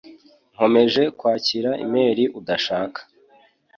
Nkomeje 0.53 1.03
kwakira 1.17 1.71
imeri 1.85 2.23
udashaka. 2.39 2.99